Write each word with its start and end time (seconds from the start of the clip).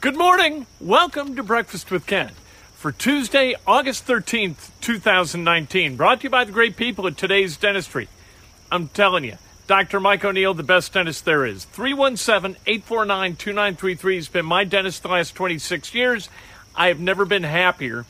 Good 0.00 0.16
morning. 0.16 0.66
Welcome 0.80 1.36
to 1.36 1.42
Breakfast 1.42 1.90
with 1.90 2.06
Kent 2.06 2.30
for 2.72 2.90
Tuesday, 2.90 3.54
August 3.66 4.06
13th, 4.06 4.70
2019. 4.80 5.96
Brought 5.96 6.20
to 6.20 6.24
you 6.24 6.30
by 6.30 6.44
the 6.44 6.52
great 6.52 6.76
people 6.76 7.06
at 7.06 7.18
today's 7.18 7.58
dentistry. 7.58 8.08
I'm 8.72 8.88
telling 8.88 9.24
you, 9.24 9.36
Dr. 9.66 10.00
Mike 10.00 10.24
O'Neill, 10.24 10.54
the 10.54 10.62
best 10.62 10.94
dentist 10.94 11.26
there 11.26 11.44
is. 11.44 11.66
317 11.66 12.56
849 12.66 13.36
2933 13.36 14.16
has 14.16 14.28
been 14.28 14.46
my 14.46 14.64
dentist 14.64 15.02
the 15.02 15.08
last 15.08 15.34
26 15.34 15.94
years. 15.94 16.30
I 16.74 16.88
have 16.88 16.98
never 16.98 17.26
been 17.26 17.42
happier. 17.42 18.06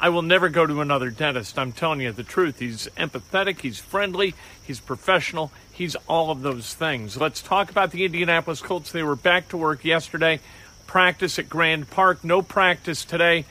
I 0.00 0.08
will 0.08 0.22
never 0.22 0.48
go 0.48 0.66
to 0.66 0.80
another 0.80 1.10
dentist. 1.10 1.58
I'm 1.58 1.72
telling 1.72 2.00
you 2.00 2.12
the 2.12 2.22
truth. 2.22 2.58
He's 2.58 2.88
empathetic, 2.96 3.60
he's 3.60 3.78
friendly, 3.78 4.34
he's 4.62 4.80
professional, 4.80 5.52
he's 5.72 5.94
all 6.08 6.30
of 6.30 6.40
those 6.40 6.72
things. 6.72 7.18
Let's 7.18 7.42
talk 7.42 7.70
about 7.70 7.90
the 7.90 8.06
Indianapolis 8.06 8.62
Colts. 8.62 8.92
They 8.92 9.02
were 9.02 9.14
back 9.14 9.48
to 9.50 9.58
work 9.58 9.84
yesterday, 9.84 10.40
practice 10.86 11.38
at 11.38 11.48
Grand 11.48 11.90
Park, 11.90 12.24
no 12.24 12.42
practice 12.42 13.04
today. 13.04 13.44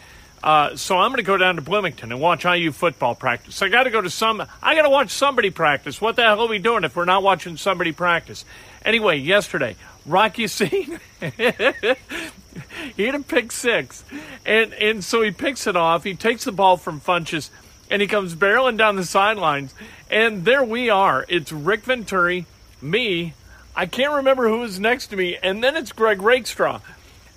Uh, 0.44 0.76
so 0.76 0.98
I'm 0.98 1.12
going 1.12 1.18
to 1.18 1.24
go 1.24 1.38
down 1.38 1.56
to 1.56 1.62
Bloomington 1.62 2.12
and 2.12 2.20
watch 2.20 2.44
IU 2.44 2.74
football 2.74 3.16
practice. 3.16 3.62
I 3.62 3.70
got 3.70 3.84
to 3.84 3.90
go 3.90 4.02
to 4.02 4.10
some. 4.10 4.44
I 4.62 4.76
got 4.76 4.82
to 4.82 4.90
watch 4.90 5.10
somebody 5.10 5.52
practice. 5.52 6.02
What 6.02 6.18
the 6.18 6.24
hell 6.24 6.42
are 6.42 6.48
we 6.48 6.60
doing 6.60 6.84
if 6.84 6.98
we're 6.98 7.06
not 7.06 7.24
watching 7.24 7.56
somebody 7.56 7.94
practice? 7.94 8.44
Anyway, 8.84 9.18
yesterday, 9.18 9.78
Rock 10.06 10.38
Ya-Sin, 10.38 11.00
he 11.22 13.06
had 13.06 13.16
a 13.16 13.20
pick 13.26 13.54
six, 13.54 14.04
and 14.46 14.74
and 14.74 15.02
so 15.02 15.22
he 15.22 15.32
picks 15.32 15.66
it 15.66 15.78
off. 15.78 16.04
He 16.04 16.14
takes 16.14 16.44
the 16.44 16.52
ball 16.52 16.76
from 16.76 17.00
Funchess, 17.00 17.50
and 17.90 18.02
he 18.02 18.08
comes 18.08 18.36
barreling 18.36 18.78
down 18.78 18.98
the 18.98 19.06
sidelines, 19.06 19.74
and 20.12 20.44
there 20.44 20.64
we 20.64 20.90
are. 20.90 21.26
It's 21.30 21.54
Rick 21.54 21.84
Venturi, 21.84 22.46
me. 22.82 23.34
I 23.76 23.86
can't 23.86 24.12
remember 24.12 24.50
who 24.50 24.60
was 24.60 24.78
next 24.78 25.08
to 25.08 25.16
me, 25.16 25.38
and 25.42 25.64
then 25.64 25.78
it's 25.78 25.94
Greg 25.94 26.22
Rakestraw, 26.22 26.82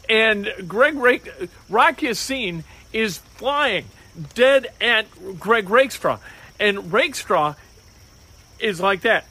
and 0.09 0.53
Greg 0.67 0.95
Rake, 0.97 1.31
Rock 1.69 2.03
Ya-Sin 2.03 2.65
is 2.93 3.19
flying 3.19 3.87
dead 4.35 4.69
at 4.81 5.07
Greg 5.39 5.69
Rakestraw. 5.69 6.19
And 6.59 6.93
Rakestraw 6.93 7.55
is 8.59 8.81
like 8.81 9.03
that. 9.03 9.27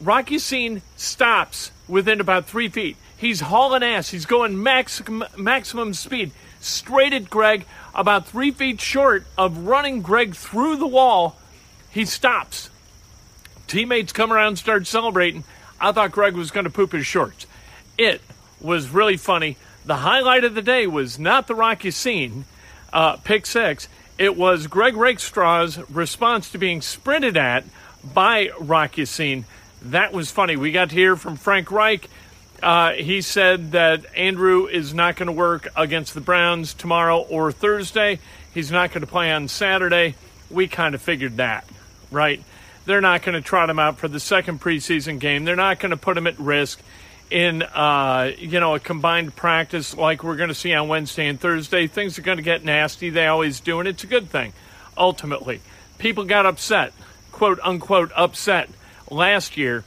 Rock 0.00 0.30
Ya-Sin 0.30 0.82
stops 0.96 1.70
within 1.88 2.20
about 2.20 2.46
three 2.46 2.68
feet. 2.68 2.96
He's 3.16 3.40
hauling 3.40 3.82
ass. 3.82 4.10
He's 4.10 4.26
going 4.26 4.62
max, 4.62 5.02
maximum 5.36 5.94
speed 5.94 6.30
straight 6.60 7.12
at 7.12 7.30
Greg, 7.30 7.64
about 7.94 8.26
three 8.26 8.50
feet 8.50 8.80
short 8.80 9.26
of 9.36 9.66
running 9.66 10.02
Greg 10.02 10.34
through 10.34 10.76
the 10.76 10.86
wall. 10.86 11.36
He 11.90 12.04
stops. 12.04 12.70
Teammates 13.66 14.12
come 14.12 14.32
around 14.32 14.56
start 14.56 14.86
celebrating. 14.86 15.44
I 15.80 15.92
thought 15.92 16.12
Greg 16.12 16.34
was 16.34 16.50
going 16.50 16.64
to 16.64 16.70
poop 16.70 16.92
his 16.92 17.06
shorts. 17.06 17.46
It 17.96 18.20
was 18.60 18.88
really 18.90 19.16
funny. 19.16 19.56
The 19.84 19.96
highlight 19.96 20.44
of 20.44 20.54
the 20.54 20.62
day 20.62 20.86
was 20.86 21.18
not 21.18 21.46
the 21.46 21.54
Rocky 21.54 21.88
Ya-Sin, 21.88 22.44
uh, 22.92 23.16
pick 23.16 23.46
six. 23.46 23.88
It 24.18 24.36
was 24.36 24.66
Greg 24.66 24.94
Rakestraw's 24.94 25.78
response 25.90 26.50
to 26.50 26.58
being 26.58 26.82
sprinted 26.82 27.36
at 27.36 27.64
by 28.02 28.50
Rocky 28.58 29.02
Ya-Sin. 29.02 29.44
That 29.82 30.12
was 30.12 30.30
funny. 30.30 30.56
We 30.56 30.72
got 30.72 30.90
to 30.90 30.94
hear 30.94 31.16
from 31.16 31.36
Frank 31.36 31.70
Reich. 31.70 32.08
Uh, 32.62 32.92
he 32.92 33.20
said 33.20 33.72
that 33.72 34.04
Andrew 34.16 34.66
is 34.66 34.92
not 34.92 35.14
going 35.14 35.28
to 35.28 35.32
work 35.32 35.68
against 35.76 36.14
the 36.14 36.20
Browns 36.20 36.74
tomorrow 36.74 37.20
or 37.20 37.52
Thursday. 37.52 38.18
He's 38.52 38.72
not 38.72 38.90
going 38.90 39.02
to 39.02 39.06
play 39.06 39.30
on 39.30 39.46
Saturday. 39.46 40.16
We 40.50 40.66
kind 40.66 40.96
of 40.96 41.02
figured 41.02 41.36
that, 41.36 41.64
right? 42.10 42.42
They're 42.84 43.00
not 43.00 43.22
going 43.22 43.34
to 43.34 43.40
trot 43.40 43.70
him 43.70 43.78
out 43.78 43.98
for 43.98 44.08
the 44.08 44.18
second 44.18 44.60
preseason 44.60 45.20
game. 45.20 45.44
They're 45.44 45.54
not 45.54 45.78
going 45.78 45.90
to 45.90 45.96
put 45.96 46.16
him 46.16 46.26
at 46.26 46.38
risk 46.40 46.80
in 47.30 47.62
uh, 47.62 48.32
you 48.38 48.60
know 48.60 48.74
a 48.74 48.80
combined 48.80 49.34
practice 49.36 49.96
like 49.96 50.22
we're 50.22 50.36
going 50.36 50.48
to 50.48 50.54
see 50.54 50.72
on 50.74 50.88
Wednesday 50.88 51.28
and 51.28 51.40
Thursday. 51.40 51.86
Things 51.86 52.18
are 52.18 52.22
going 52.22 52.38
to 52.38 52.42
get 52.42 52.64
nasty. 52.64 53.10
They 53.10 53.26
always 53.26 53.60
do, 53.60 53.80
and 53.80 53.88
it's 53.88 54.04
a 54.04 54.06
good 54.06 54.30
thing. 54.30 54.52
Ultimately, 54.96 55.60
people 55.98 56.24
got 56.24 56.46
upset, 56.46 56.92
quote 57.32 57.60
unquote, 57.62 58.10
upset 58.16 58.68
last 59.10 59.56
year 59.56 59.84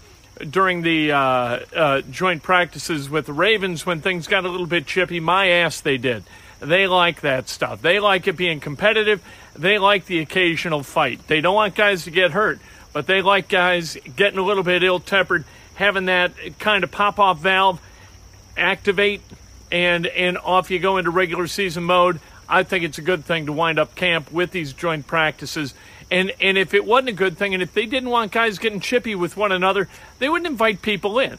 during 0.49 0.81
the 0.81 1.11
uh, 1.11 1.17
uh, 1.17 2.01
joint 2.09 2.43
practices 2.43 3.09
with 3.09 3.25
the 3.25 3.33
Ravens 3.33 3.85
when 3.85 4.01
things 4.01 4.27
got 4.27 4.45
a 4.45 4.49
little 4.49 4.65
bit 4.65 4.85
chippy. 4.85 5.19
My 5.19 5.49
ass, 5.49 5.81
they 5.81 5.97
did. 5.97 6.23
They 6.59 6.87
like 6.87 7.21
that 7.21 7.49
stuff. 7.49 7.81
They 7.81 7.99
like 7.99 8.27
it 8.27 8.37
being 8.37 8.59
competitive. 8.59 9.23
They 9.55 9.79
like 9.79 10.05
the 10.05 10.19
occasional 10.19 10.83
fight. 10.83 11.27
They 11.27 11.41
don't 11.41 11.55
want 11.55 11.75
guys 11.75 12.03
to 12.03 12.11
get 12.11 12.31
hurt, 12.31 12.59
but 12.93 13.07
they 13.07 13.21
like 13.21 13.49
guys 13.49 13.97
getting 14.15 14.39
a 14.39 14.43
little 14.43 14.63
bit 14.63 14.83
ill 14.83 14.99
tempered 14.99 15.43
having 15.81 16.05
that 16.05 16.31
kind 16.59 16.83
of 16.83 16.91
pop 16.91 17.19
off 17.19 17.39
valve 17.39 17.81
activate 18.55 19.21
and 19.71 20.05
and 20.05 20.37
off 20.37 20.69
you 20.69 20.79
go 20.79 20.97
into 20.97 21.09
regular 21.09 21.47
season 21.47 21.83
mode. 21.83 22.19
I 22.47 22.63
think 22.63 22.83
it's 22.83 22.97
a 22.97 23.01
good 23.01 23.25
thing 23.25 23.47
to 23.47 23.53
wind 23.53 23.79
up 23.79 23.95
camp 23.95 24.31
with 24.31 24.51
these 24.51 24.73
joint 24.73 25.07
practices. 25.07 25.73
And 26.11 26.31
and 26.39 26.57
if 26.57 26.73
it 26.73 26.85
wasn't 26.85 27.09
a 27.09 27.13
good 27.13 27.37
thing, 27.37 27.53
and 27.53 27.63
if 27.63 27.73
they 27.73 27.85
didn't 27.85 28.09
want 28.09 28.31
guys 28.31 28.59
getting 28.59 28.79
chippy 28.79 29.15
with 29.15 29.35
one 29.35 29.51
another, 29.51 29.89
they 30.19 30.29
wouldn't 30.29 30.49
invite 30.51 30.81
people 30.81 31.17
in. 31.17 31.37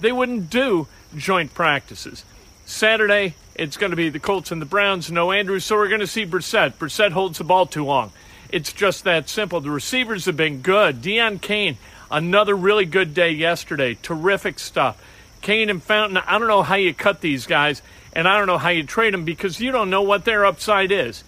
They 0.00 0.12
wouldn't 0.12 0.50
do 0.50 0.86
joint 1.16 1.54
practices. 1.54 2.24
Saturday, 2.66 3.34
it's 3.54 3.78
going 3.78 3.90
to 3.90 3.96
be 3.96 4.10
the 4.10 4.18
Colts 4.18 4.52
and 4.52 4.60
the 4.60 4.66
Browns. 4.66 5.10
No 5.10 5.32
Andrews, 5.32 5.64
so 5.64 5.76
we're 5.76 5.88
going 5.88 6.00
to 6.00 6.06
see 6.06 6.26
Brissett. 6.26 6.74
Brissett 6.74 7.12
holds 7.12 7.38
the 7.38 7.44
ball 7.44 7.64
too 7.64 7.84
long. 7.84 8.12
It's 8.50 8.72
just 8.72 9.04
that 9.04 9.28
simple. 9.28 9.60
The 9.60 9.70
receivers 9.70 10.26
have 10.26 10.36
been 10.36 10.60
good. 10.60 11.00
Deon 11.00 11.40
Cain, 11.40 11.78
Another 12.10 12.56
really 12.56 12.86
good 12.86 13.12
day 13.12 13.30
yesterday. 13.30 13.96
Terrific 14.00 14.58
stuff. 14.58 15.02
Cain 15.42 15.70
and 15.70 15.82
Fountain, 15.82 16.16
I 16.16 16.38
don't 16.38 16.48
know 16.48 16.62
how 16.62 16.74
you 16.74 16.94
cut 16.94 17.20
these 17.20 17.46
guys, 17.46 17.82
and 18.12 18.26
I 18.26 18.38
don't 18.38 18.46
know 18.46 18.58
how 18.58 18.70
you 18.70 18.82
trade 18.82 19.14
them 19.14 19.24
because 19.24 19.60
you 19.60 19.70
don't 19.70 19.90
know 19.90 20.02
what 20.02 20.24
their 20.24 20.44
upside 20.44 20.90
is 20.90 21.22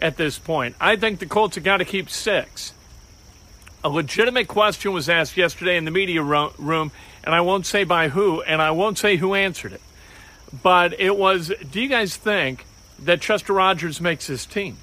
at 0.00 0.16
this 0.16 0.38
point. 0.38 0.76
I 0.80 0.96
think 0.96 1.18
the 1.18 1.26
Colts 1.26 1.56
have 1.56 1.64
got 1.64 1.78
to 1.78 1.84
keep 1.84 2.10
six. 2.10 2.74
A 3.82 3.88
legitimate 3.88 4.46
question 4.46 4.92
was 4.92 5.08
asked 5.08 5.36
yesterday 5.36 5.76
in 5.76 5.84
the 5.84 5.90
media 5.90 6.22
room, 6.22 6.92
and 7.24 7.34
I 7.34 7.40
won't 7.40 7.66
say 7.66 7.84
by 7.84 8.08
who, 8.08 8.42
and 8.42 8.60
I 8.60 8.72
won't 8.72 8.98
say 8.98 9.16
who 9.16 9.34
answered 9.34 9.72
it. 9.72 9.80
But 10.62 10.98
it 11.00 11.16
was 11.16 11.52
Do 11.70 11.80
you 11.80 11.88
guys 11.88 12.16
think 12.16 12.64
that 13.00 13.20
Chester 13.20 13.52
Rogers 13.52 14.00
makes 14.00 14.26
his 14.26 14.46
team? 14.46 14.76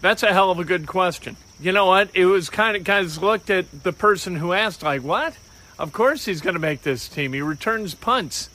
That's 0.00 0.22
a 0.22 0.32
hell 0.32 0.50
of 0.50 0.58
a 0.58 0.64
good 0.64 0.86
question 0.86 1.36
you 1.60 1.72
know 1.72 1.86
what? 1.86 2.10
It 2.14 2.26
was 2.26 2.48
kind 2.48 2.76
of 2.76 2.84
guys 2.84 3.20
looked 3.20 3.50
at 3.50 3.82
the 3.82 3.92
person 3.92 4.36
who 4.36 4.52
asked 4.52 4.82
like, 4.82 5.02
"What? 5.02 5.34
Of 5.78 5.92
course 5.92 6.24
he's 6.26 6.40
going 6.40 6.54
to 6.54 6.60
make 6.60 6.82
this 6.82 7.08
team. 7.08 7.32
He 7.32 7.40
returns 7.40 7.94
punts. 7.94 8.50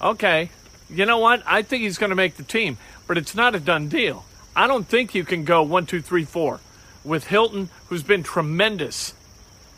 Okay. 0.00 0.50
You 0.88 1.06
know 1.06 1.18
what? 1.18 1.42
I 1.46 1.62
think 1.62 1.82
he's 1.82 1.98
going 1.98 2.10
to 2.10 2.16
make 2.16 2.36
the 2.36 2.42
team, 2.42 2.78
but 3.06 3.18
it's 3.18 3.34
not 3.34 3.54
a 3.54 3.60
done 3.60 3.88
deal. 3.88 4.24
I 4.54 4.66
don't 4.66 4.86
think 4.86 5.14
you 5.14 5.24
can 5.24 5.44
go 5.44 5.62
one, 5.62 5.86
two, 5.86 6.00
three, 6.00 6.24
four 6.24 6.60
with 7.04 7.26
Hilton, 7.28 7.68
who's 7.88 8.02
been 8.02 8.22
tremendous 8.22 9.14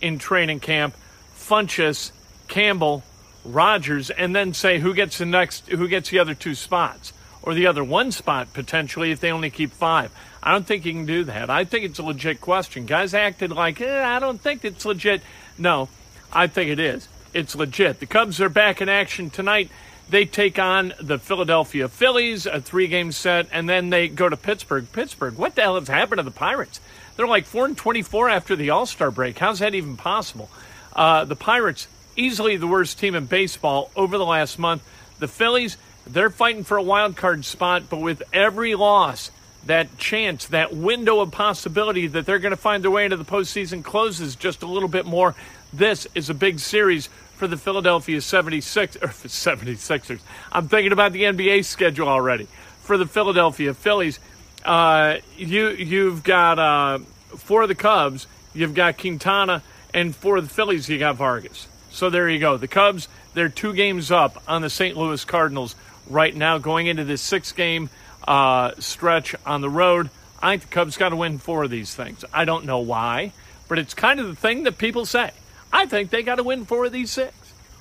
in 0.00 0.18
training 0.18 0.60
camp, 0.60 0.94
Funchess, 1.34 2.12
Campbell, 2.48 3.02
Rogers, 3.44 4.10
and 4.10 4.34
then 4.34 4.54
say 4.54 4.78
who 4.78 4.94
gets 4.94 5.18
the 5.18 5.26
next, 5.26 5.68
who 5.68 5.88
gets 5.88 6.10
the 6.10 6.18
other 6.18 6.34
two 6.34 6.54
spots 6.54 7.12
or 7.42 7.54
the 7.54 7.66
other 7.66 7.82
one 7.82 8.12
spot 8.12 8.52
potentially 8.52 9.10
if 9.10 9.20
they 9.20 9.32
only 9.32 9.50
keep 9.50 9.72
five. 9.72 10.12
I 10.42 10.52
don't 10.52 10.66
think 10.66 10.84
you 10.84 10.92
can 10.92 11.06
do 11.06 11.24
that. 11.24 11.50
I 11.50 11.64
think 11.64 11.84
it's 11.84 11.98
a 11.98 12.02
legit 12.02 12.40
question. 12.40 12.86
Guys 12.86 13.14
acted 13.14 13.50
like, 13.50 13.80
eh, 13.80 14.04
I 14.04 14.18
don't 14.18 14.40
think 14.40 14.64
it's 14.64 14.84
legit. 14.84 15.22
No, 15.58 15.88
I 16.32 16.46
think 16.46 16.70
it 16.70 16.80
is. 16.80 17.08
It's 17.34 17.54
legit. 17.54 18.00
The 18.00 18.06
Cubs 18.06 18.40
are 18.40 18.48
back 18.48 18.80
in 18.80 18.88
action 18.88 19.30
tonight. 19.30 19.70
They 20.08 20.24
take 20.26 20.58
on 20.58 20.92
the 21.00 21.18
Philadelphia 21.18 21.88
Phillies, 21.88 22.44
a 22.44 22.60
three 22.60 22.86
game 22.86 23.12
set, 23.12 23.48
and 23.52 23.68
then 23.68 23.90
they 23.90 24.08
go 24.08 24.28
to 24.28 24.36
Pittsburgh. 24.36 24.86
Pittsburgh, 24.92 25.38
what 25.38 25.54
the 25.54 25.62
hell 25.62 25.78
has 25.78 25.88
happened 25.88 26.18
to 26.18 26.22
the 26.22 26.30
Pirates? 26.30 26.80
They're 27.16 27.26
like 27.26 27.46
4 27.46 27.66
and 27.66 27.76
24 27.76 28.28
after 28.28 28.56
the 28.56 28.70
All 28.70 28.86
Star 28.86 29.10
break. 29.10 29.38
How's 29.38 29.60
that 29.60 29.74
even 29.74 29.96
possible? 29.96 30.50
Uh, 30.94 31.24
the 31.24 31.36
Pirates, 31.36 31.88
easily 32.16 32.56
the 32.56 32.66
worst 32.66 32.98
team 32.98 33.14
in 33.14 33.26
baseball 33.26 33.90
over 33.96 34.18
the 34.18 34.26
last 34.26 34.58
month. 34.58 34.82
The 35.18 35.28
Phillies, 35.28 35.76
they're 36.06 36.30
fighting 36.30 36.64
for 36.64 36.76
a 36.76 36.82
wild 36.82 37.16
card 37.16 37.44
spot, 37.44 37.84
but 37.88 38.00
with 38.00 38.22
every 38.32 38.74
loss, 38.74 39.30
that 39.66 39.96
chance, 39.98 40.46
that 40.46 40.74
window 40.74 41.20
of 41.20 41.30
possibility 41.30 42.08
that 42.08 42.26
they're 42.26 42.38
going 42.38 42.50
to 42.50 42.56
find 42.56 42.82
their 42.82 42.90
way 42.90 43.04
into 43.04 43.16
the 43.16 43.24
postseason 43.24 43.84
closes 43.84 44.34
just 44.34 44.62
a 44.62 44.66
little 44.66 44.88
bit 44.88 45.06
more. 45.06 45.34
This 45.72 46.06
is 46.14 46.30
a 46.30 46.34
big 46.34 46.58
series 46.58 47.08
for 47.36 47.46
the 47.46 47.56
Philadelphia 47.56 48.20
76 48.20 48.96
or 48.96 49.08
76ers. 49.08 50.20
I'm 50.50 50.68
thinking 50.68 50.92
about 50.92 51.12
the 51.12 51.22
NBA 51.22 51.64
schedule 51.64 52.08
already. 52.08 52.48
For 52.82 52.96
the 52.96 53.06
Philadelphia 53.06 53.74
Phillies, 53.74 54.18
uh, 54.64 55.18
you 55.36 55.70
you've 55.70 56.24
got 56.24 56.58
uh, 56.58 56.98
for 57.36 57.66
the 57.68 57.76
Cubs, 57.76 58.26
you've 58.54 58.74
got 58.74 58.98
Quintana, 58.98 59.62
and 59.94 60.14
for 60.14 60.40
the 60.40 60.48
Phillies, 60.48 60.88
you 60.88 60.98
got 60.98 61.16
Vargas. 61.16 61.68
So 61.90 62.10
there 62.10 62.28
you 62.28 62.38
go. 62.38 62.56
The 62.56 62.68
Cubs, 62.68 63.06
they're 63.34 63.48
two 63.48 63.72
games 63.72 64.10
up 64.10 64.42
on 64.48 64.62
the 64.62 64.70
St. 64.70 64.96
Louis 64.96 65.24
Cardinals 65.24 65.76
right 66.08 66.34
now, 66.34 66.58
going 66.58 66.86
into 66.86 67.04
this 67.04 67.22
six 67.22 67.52
game 67.52 67.90
uh, 68.26 68.72
stretch 68.78 69.34
on 69.46 69.60
the 69.60 69.70
road. 69.70 70.10
I 70.40 70.50
think 70.50 70.62
the 70.62 70.74
Cubs 70.74 70.96
got 70.96 71.10
to 71.10 71.16
win 71.16 71.38
four 71.38 71.64
of 71.64 71.70
these 71.70 71.94
things. 71.94 72.24
I 72.32 72.44
don't 72.44 72.64
know 72.64 72.80
why, 72.80 73.32
but 73.68 73.78
it's 73.78 73.94
kind 73.94 74.20
of 74.20 74.26
the 74.26 74.34
thing 74.34 74.64
that 74.64 74.78
people 74.78 75.06
say. 75.06 75.30
I 75.72 75.86
think 75.86 76.10
they 76.10 76.22
got 76.22 76.36
to 76.36 76.42
win 76.42 76.64
four 76.64 76.84
of 76.84 76.92
these 76.92 77.10
six. 77.10 77.34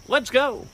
Let's 0.07 0.29
go. 0.29 0.67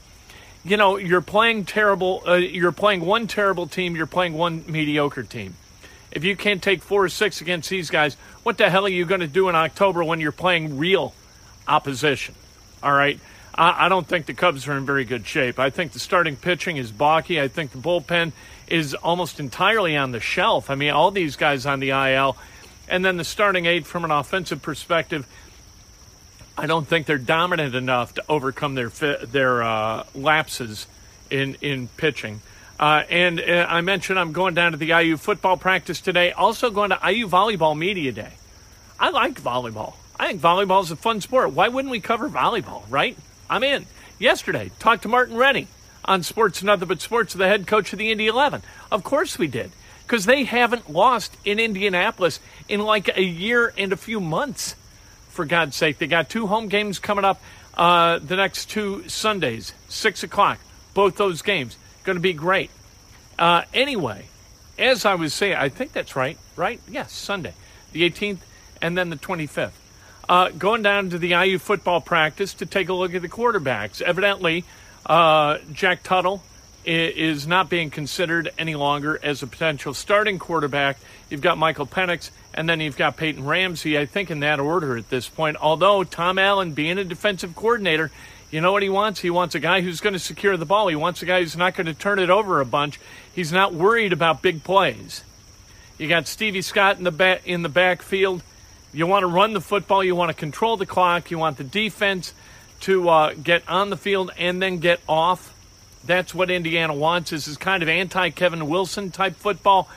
You 0.63 0.77
know, 0.77 0.97
you're 0.97 1.21
playing 1.21 1.65
terrible. 1.65 2.23
Uh, 2.27 2.33
you're 2.35 2.71
playing 2.71 3.01
one 3.01 3.27
terrible 3.27 3.67
team. 3.67 3.95
You're 3.95 4.05
playing 4.05 4.33
one 4.33 4.65
mediocre 4.67 5.23
team. 5.23 5.55
If 6.11 6.23
you 6.23 6.35
can't 6.35 6.61
take 6.61 6.81
four 6.81 7.05
or 7.05 7.09
six 7.09 7.41
against 7.41 7.69
these 7.69 7.89
guys, 7.89 8.15
what 8.43 8.57
the 8.57 8.69
hell 8.69 8.85
are 8.85 8.89
you 8.89 9.05
going 9.05 9.21
to 9.21 9.27
do 9.27 9.49
in 9.49 9.55
October 9.55 10.03
when 10.03 10.19
you're 10.19 10.31
playing 10.31 10.77
real 10.77 11.13
opposition? 11.67 12.35
All 12.83 12.91
right. 12.91 13.19
I, 13.57 13.85
I 13.85 13.89
don't 13.89 14.07
think 14.07 14.25
the 14.25 14.33
Cubs 14.33 14.67
are 14.67 14.77
in 14.77 14.85
very 14.85 15.05
good 15.05 15.25
shape. 15.25 15.59
I 15.59 15.69
think 15.69 15.91
the 15.91 15.99
starting 15.99 16.35
pitching 16.35 16.77
is 16.77 16.91
balky. 16.91 17.41
I 17.41 17.47
think 17.47 17.71
the 17.71 17.79
bullpen 17.79 18.31
is 18.67 18.93
almost 18.93 19.39
entirely 19.39 19.95
on 19.95 20.11
the 20.11 20.19
shelf. 20.19 20.69
I 20.69 20.75
mean, 20.75 20.91
all 20.91 21.11
these 21.11 21.35
guys 21.35 21.65
on 21.65 21.79
the 21.79 21.89
IL. 21.89 22.37
And 22.89 23.03
then 23.03 23.17
the 23.17 23.23
starting 23.23 23.65
eight 23.65 23.85
from 23.85 24.05
an 24.05 24.11
offensive 24.11 24.61
perspective, 24.61 25.27
I 26.57 26.67
don't 26.67 26.87
think 26.87 27.05
they're 27.05 27.17
dominant 27.17 27.75
enough 27.75 28.15
to 28.15 28.23
overcome 28.29 28.75
their 28.75 28.89
their 28.89 29.61
uh, 29.61 30.05
lapses 30.15 30.87
in 31.29 31.55
in 31.61 31.87
pitching. 31.89 32.41
Uh, 32.79 33.03
and 33.09 33.39
uh, 33.39 33.65
I 33.67 33.81
mentioned 33.81 34.19
I'm 34.19 34.33
going 34.33 34.53
down 34.53 34.71
to 34.71 34.77
the 34.77 34.89
IU 34.89 35.17
football 35.17 35.57
practice 35.57 35.99
today. 35.99 36.31
Also 36.31 36.69
going 36.69 36.91
to 36.91 36.99
IU 37.03 37.27
volleyball 37.27 37.77
media 37.77 38.11
day. 38.11 38.33
I 38.99 39.09
like 39.09 39.41
volleyball. 39.41 39.95
I 40.19 40.27
think 40.27 40.41
volleyball 40.41 40.81
is 40.83 40.91
a 40.91 40.95
fun 40.95 41.21
sport. 41.21 41.51
Why 41.51 41.67
wouldn't 41.67 41.91
we 41.91 41.99
cover 41.99 42.29
volleyball, 42.29 42.83
right? 42.89 43.17
I'm 43.49 43.63
in. 43.63 43.85
Yesterday, 44.19 44.71
talked 44.79 45.03
to 45.03 45.09
Martin 45.09 45.37
Rennie 45.37 45.67
on 46.05 46.23
Sports 46.23 46.63
Nothing 46.63 46.87
But 46.87 47.01
Sports, 47.01 47.33
the 47.33 47.47
head 47.47 47.67
coach 47.67 47.93
of 47.93 47.99
the 47.99 48.11
Indy 48.11 48.27
11. 48.27 48.61
Of 48.91 49.03
course 49.03 49.37
we 49.37 49.47
did, 49.47 49.71
because 50.05 50.25
they 50.25 50.43
haven't 50.43 50.89
lost 50.89 51.35
in 51.45 51.59
Indianapolis 51.59 52.39
in 52.67 52.81
like 52.81 53.15
a 53.15 53.23
year 53.23 53.73
and 53.77 53.93
a 53.93 53.97
few 53.97 54.19
months, 54.19 54.75
for 55.37 55.45
God's 55.45 55.75
sake. 55.75 55.99
They 55.99 56.07
got 56.07 56.29
two 56.29 56.47
home 56.47 56.67
games 56.67 56.97
coming 56.97 57.23
up 57.23 57.39
uh, 57.75 58.17
the 58.17 58.35
next 58.35 58.71
two 58.71 59.07
Sundays, 59.07 59.71
6 59.87 60.23
o'clock, 60.23 60.59
both 60.95 61.15
those 61.15 61.43
games. 61.43 61.77
Going 62.03 62.15
to 62.15 62.21
be 62.21 62.33
great. 62.33 62.71
Uh, 63.37 63.61
anyway, 63.71 64.25
as 64.79 65.05
I 65.05 65.13
was 65.13 65.33
saying, 65.33 65.55
I 65.55 65.69
think 65.69 65.93
that's 65.93 66.15
right, 66.15 66.39
right? 66.55 66.81
Yes, 66.89 67.13
Sunday, 67.13 67.53
the 67.91 68.09
18th, 68.09 68.39
and 68.81 68.97
then 68.97 69.11
the 69.11 69.15
25th. 69.15 69.71
Uh, 70.29 70.49
going 70.49 70.83
down 70.83 71.09
to 71.09 71.17
the 71.17 71.29
IU 71.29 71.57
football 71.57 72.01
practice 72.01 72.53
to 72.55 72.65
take 72.65 72.89
a 72.89 72.93
look 72.93 73.15
at 73.15 73.21
the 73.21 73.29
quarterbacks. 73.29 74.01
Evidently, 74.01 74.65
uh, 75.05 75.57
Jack 75.71 76.03
Tuttle 76.03 76.43
is 76.85 77.45
not 77.47 77.69
being 77.69 77.89
considered 77.89 78.49
any 78.57 78.75
longer 78.75 79.19
as 79.21 79.43
a 79.43 79.47
potential 79.47 79.93
starting 79.93 80.39
quarterback. 80.39 80.97
You've 81.29 81.41
got 81.41 81.57
Michael 81.57 81.85
Penix, 81.85 82.31
and 82.53 82.67
then 82.67 82.79
you've 82.79 82.97
got 82.97 83.17
Peyton 83.17 83.45
Ramsey, 83.45 83.97
I 83.97 84.05
think, 84.05 84.31
in 84.31 84.39
that 84.39 84.59
order 84.59 84.97
at 84.97 85.09
this 85.09 85.27
point. 85.27 85.57
Although 85.57 86.03
Tom 86.03 86.39
Allen, 86.39 86.71
being 86.73 86.97
a 86.97 87.03
defensive 87.03 87.55
coordinator, 87.55 88.09
you 88.51 88.61
know 88.61 88.71
what 88.71 88.83
he 88.83 88.89
wants? 88.89 89.19
He 89.19 89.29
wants 89.29 89.55
a 89.55 89.59
guy 89.59 89.81
who's 89.81 89.99
going 89.99 90.13
to 90.13 90.19
secure 90.19 90.55
the 90.55 90.65
ball. 90.65 90.87
He 90.87 90.95
wants 90.95 91.21
a 91.21 91.25
guy 91.25 91.41
who's 91.41 91.57
not 91.57 91.75
going 91.75 91.87
to 91.87 91.93
turn 91.93 92.19
it 92.19 92.29
over 92.29 92.61
a 92.61 92.65
bunch. 92.65 92.99
He's 93.33 93.51
not 93.51 93.73
worried 93.73 94.13
about 94.13 94.41
big 94.41 94.63
plays. 94.63 95.23
You 95.97 96.07
got 96.07 96.27
Stevie 96.27 96.61
Scott 96.61 96.97
in 96.97 97.03
the 97.03 97.11
back 97.11 97.45
in 97.45 97.63
the 97.63 97.69
backfield. 97.69 98.41
You 98.97 99.05
want 99.05 99.21
to 99.21 99.27
run 99.27 99.53
the 99.53 99.61
football. 99.61 100.03
You 100.03 100.15
want 100.15 100.29
to 100.29 100.33
control 100.33 100.75
the 100.75 100.87
clock. 100.87 101.29
You 101.29 101.37
want 101.37 101.57
the 101.57 101.63
defense 101.63 102.33
to 102.79 103.07
uh, 103.09 103.33
get 103.35 103.61
on 103.69 103.91
the 103.91 103.95
field 103.95 104.31
and 104.39 104.59
then 104.59 104.79
get 104.79 104.99
off. 105.07 105.53
That's 106.03 106.33
what 106.33 106.49
Indiana 106.49 106.95
wants. 106.95 107.29
This 107.29 107.47
is 107.47 107.57
kind 107.57 107.83
of 107.83 107.89
anti 107.89 108.31
Kevin 108.31 108.67
Wilson 108.67 109.11
type 109.11 109.35
football. 109.35 109.87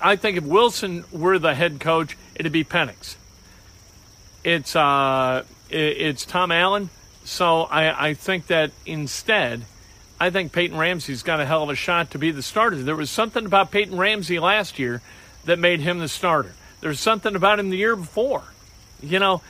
I 0.00 0.14
think 0.14 0.36
if 0.36 0.44
Wilson 0.44 1.04
were 1.10 1.36
the 1.40 1.52
head 1.52 1.80
coach, 1.80 2.16
it'd 2.36 2.52
be 2.52 2.62
Penix. 2.62 3.16
It's 4.44 4.76
uh, 4.76 5.42
it's 5.68 6.24
Tom 6.24 6.52
Allen. 6.52 6.90
So 7.24 7.62
I, 7.62 8.10
I 8.10 8.14
think 8.14 8.46
that 8.46 8.70
instead, 8.86 9.62
I 10.20 10.30
think 10.30 10.52
Peyton 10.52 10.78
Ramsey's 10.78 11.24
got 11.24 11.40
a 11.40 11.44
hell 11.44 11.64
of 11.64 11.70
a 11.70 11.74
shot 11.74 12.12
to 12.12 12.20
be 12.20 12.30
the 12.30 12.42
starter. 12.42 12.76
There 12.76 12.94
was 12.94 13.10
something 13.10 13.46
about 13.46 13.72
Peyton 13.72 13.96
Ramsey 13.96 14.38
last 14.38 14.78
year 14.78 15.02
that 15.44 15.58
made 15.58 15.80
him 15.80 15.98
the 15.98 16.08
starter. 16.08 16.54
There's 16.84 17.00
something 17.00 17.34
about 17.34 17.58
him 17.58 17.70
the 17.70 17.78
year 17.78 17.96
before. 17.96 18.42
You 19.00 19.18
know, 19.18 19.40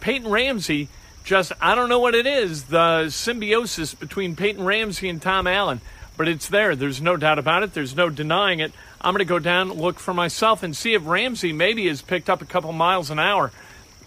Peyton 0.00 0.28
Ramsey 0.28 0.88
just, 1.22 1.52
I 1.60 1.76
don't 1.76 1.88
know 1.88 2.00
what 2.00 2.16
it 2.16 2.26
is, 2.26 2.64
the 2.64 3.08
symbiosis 3.08 3.94
between 3.94 4.34
Peyton 4.34 4.64
Ramsey 4.64 5.08
and 5.08 5.22
Tom 5.22 5.46
Allen, 5.46 5.80
but 6.16 6.26
it's 6.26 6.48
there. 6.48 6.74
There's 6.74 7.00
no 7.00 7.16
doubt 7.16 7.38
about 7.38 7.62
it. 7.62 7.72
There's 7.72 7.94
no 7.94 8.10
denying 8.10 8.58
it. 8.58 8.72
I'm 9.00 9.14
going 9.14 9.20
to 9.20 9.24
go 9.24 9.38
down, 9.38 9.70
look 9.70 10.00
for 10.00 10.12
myself, 10.12 10.64
and 10.64 10.76
see 10.76 10.94
if 10.94 11.06
Ramsey 11.06 11.52
maybe 11.52 11.86
has 11.86 12.02
picked 12.02 12.28
up 12.28 12.42
a 12.42 12.46
couple 12.46 12.72
miles 12.72 13.10
an 13.10 13.20
hour 13.20 13.52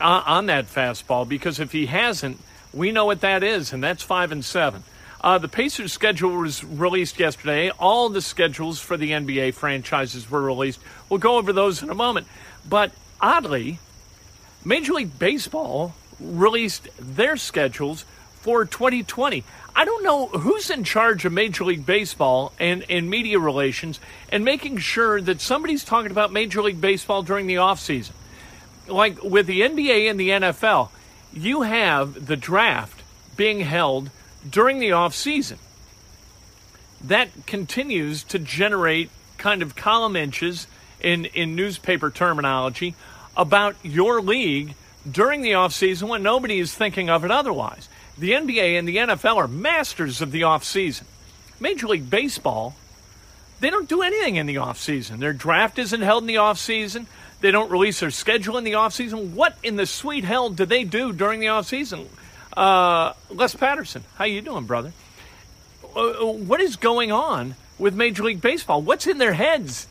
on, 0.01 0.23
on 0.23 0.45
that 0.47 0.65
fastball, 0.65 1.25
because 1.25 1.61
if 1.61 1.71
he 1.71 1.85
hasn't, 1.85 2.41
we 2.73 2.91
know 2.91 3.05
what 3.05 3.21
that 3.21 3.41
is, 3.41 3.71
and 3.71 3.81
that's 3.81 4.03
five 4.03 4.33
and 4.33 4.43
seven. 4.43 4.83
Uh, 5.21 5.37
the 5.39 5.47
Pacers 5.47 5.93
schedule 5.93 6.35
was 6.35 6.63
released 6.63 7.19
yesterday. 7.19 7.71
All 7.71 8.09
the 8.09 8.21
schedules 8.21 8.79
for 8.79 8.97
the 8.97 9.11
NBA 9.11 9.53
franchises 9.53 10.29
were 10.29 10.41
released. 10.41 10.79
We'll 11.09 11.19
go 11.19 11.37
over 11.37 11.51
those 11.53 11.81
in 11.81 11.89
a 11.89 11.95
moment. 11.95 12.27
But 12.67 12.91
oddly, 13.21 13.79
Major 14.63 14.93
League 14.93 15.17
Baseball 15.19 15.93
released 16.19 16.87
their 16.99 17.37
schedules 17.37 18.05
for 18.41 18.65
2020. 18.65 19.43
I 19.75 19.85
don't 19.85 20.03
know 20.03 20.27
who's 20.27 20.69
in 20.69 20.83
charge 20.83 21.25
of 21.25 21.33
Major 21.33 21.65
League 21.65 21.85
Baseball 21.85 22.53
and, 22.59 22.85
and 22.89 23.09
media 23.09 23.39
relations 23.39 23.99
and 24.31 24.45
making 24.45 24.77
sure 24.77 25.19
that 25.19 25.41
somebody's 25.41 25.83
talking 25.83 26.11
about 26.11 26.31
Major 26.31 26.61
League 26.61 26.79
Baseball 26.79 27.23
during 27.23 27.47
the 27.47 27.55
offseason. 27.55 28.11
Like 28.87 29.21
with 29.23 29.47
the 29.47 29.61
NBA 29.61 30.09
and 30.09 30.19
the 30.19 30.29
NFL, 30.29 30.89
you 31.33 31.63
have 31.63 32.27
the 32.27 32.37
draft 32.37 33.03
being 33.35 33.59
held 33.59 34.11
during 34.49 34.79
the 34.79 34.89
offseason. 34.89 35.57
That 37.01 37.29
continues 37.45 38.23
to 38.25 38.39
generate 38.39 39.09
kind 39.37 39.61
of 39.61 39.75
column 39.75 40.15
inches 40.15 40.67
in, 40.99 41.25
in 41.25 41.55
newspaper 41.55 42.09
terminology 42.09 42.95
about 43.37 43.75
your 43.83 44.21
league 44.21 44.75
during 45.09 45.41
the 45.41 45.51
offseason 45.51 46.07
when 46.07 46.23
nobody 46.23 46.59
is 46.59 46.73
thinking 46.73 47.09
of 47.09 47.23
it 47.23 47.31
otherwise. 47.31 47.89
The 48.17 48.31
NBA 48.31 48.79
and 48.79 48.87
the 48.87 48.97
NFL 48.97 49.35
are 49.35 49.47
masters 49.47 50.21
of 50.21 50.31
the 50.31 50.41
offseason. 50.41 51.03
Major 51.59 51.87
League 51.87 52.09
Baseball, 52.09 52.75
they 53.59 53.69
don't 53.69 53.89
do 53.89 54.01
anything 54.01 54.37
in 54.37 54.45
the 54.45 54.55
offseason. 54.55 55.19
Their 55.19 55.33
draft 55.33 55.77
isn't 55.79 56.01
held 56.01 56.23
in 56.23 56.27
the 56.27 56.35
offseason. 56.35 57.07
They 57.41 57.51
don't 57.51 57.69
release 57.69 57.99
their 57.99 58.11
schedule 58.11 58.57
in 58.57 58.63
the 58.63 58.73
offseason. 58.73 59.31
What 59.31 59.57
in 59.63 59.75
the 59.75 59.85
sweet 59.85 60.23
hell 60.23 60.49
do 60.49 60.65
they 60.65 60.83
do 60.83 61.13
during 61.13 61.39
the 61.39 61.47
offseason? 61.47 62.07
Uh, 62.55 63.13
Les 63.29 63.53
Patterson, 63.53 64.03
how 64.15 64.25
you 64.25 64.41
doing, 64.41 64.65
brother? 64.65 64.93
Uh, 65.95 66.25
what 66.25 66.61
is 66.61 66.77
going 66.77 67.11
on 67.11 67.55
with 67.77 67.93
Major 67.93 68.23
League 68.23 68.41
Baseball? 68.41 68.81
What's 68.81 69.07
in 69.07 69.17
their 69.17 69.33
heads? 69.33 69.87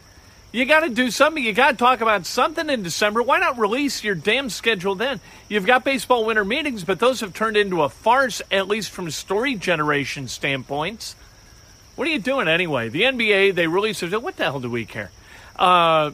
You 0.55 0.67
got 0.67 0.81
to 0.85 0.89
do 0.89 1.11
something. 1.11 1.43
You 1.43 1.53
got 1.53 1.73
to 1.73 1.77
talk 1.77 2.01
about 2.01 2.27
something 2.27 2.71
in 2.71 2.85
December. 2.85 3.25
Why 3.25 3.41
not 3.41 3.59
release 3.59 4.05
your 4.05 4.15
damn 4.15 4.49
schedule 4.49 4.95
then? 4.95 5.19
You've 5.49 5.67
got 5.67 5.83
baseball 5.85 6.25
winter 6.25 6.45
meetings, 6.45 6.85
but 6.85 7.01
those 7.01 7.23
have 7.23 7.35
turned 7.35 7.57
into 7.57 7.83
a 7.83 7.89
farce, 7.89 8.41
at 8.53 8.69
least 8.69 8.91
from 8.91 9.11
story 9.11 9.57
generation 9.57 10.29
standpoints. 10.29 11.17
What 11.97 12.07
are 12.07 12.13
you 12.13 12.21
doing 12.21 12.47
anyway? 12.47 12.89
The 12.89 13.03
NBA, 13.03 13.57
they 13.57 13.67
release 13.67 13.99
their, 13.99 14.21
what 14.21 14.37
the 14.37 14.45
hell 14.45 14.61
do 14.61 14.71
we 14.71 14.85
care? 14.85 15.11
Uh, 15.57 16.13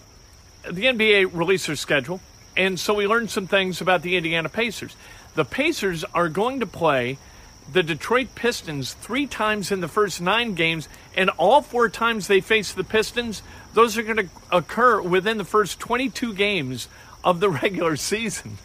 the 0.64 0.86
NBA 0.86 1.34
released 1.34 1.66
their 1.66 1.76
schedule, 1.76 2.22
and 2.56 2.80
so 2.80 2.94
we 2.94 3.06
learned 3.06 3.30
some 3.30 3.46
things 3.46 3.82
about 3.82 4.00
the 4.00 4.16
Indiana 4.16 4.48
Pacers. 4.48 4.96
The 5.34 5.44
Pacers 5.44 6.02
are 6.14 6.30
going 6.30 6.60
to 6.60 6.66
play 6.66 7.18
the 7.70 7.82
Detroit 7.82 8.34
Pistons 8.34 8.94
three 8.94 9.26
times 9.26 9.70
in 9.70 9.80
the 9.80 9.88
first 9.88 10.20
nine 10.20 10.54
games, 10.54 10.88
and 11.14 11.28
all 11.30 11.60
four 11.60 11.88
times 11.88 12.26
they 12.26 12.40
face 12.40 12.72
the 12.72 12.84
Pistons, 12.84 13.42
those 13.74 13.96
are 13.96 14.02
going 14.02 14.16
to 14.16 14.28
occur 14.50 15.00
within 15.00 15.38
the 15.38 15.44
first 15.44 15.78
22 15.80 16.34
games 16.34 16.88
of 17.22 17.40
the 17.40 17.48
regular 17.62 17.96
season. 17.96 18.58